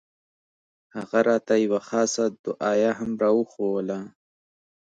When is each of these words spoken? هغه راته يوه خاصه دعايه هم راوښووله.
هغه 0.95 1.19
راته 1.29 1.53
يوه 1.65 1.79
خاصه 1.89 2.25
دعايه 2.45 2.91
هم 2.99 3.11
راوښووله. 3.23 3.99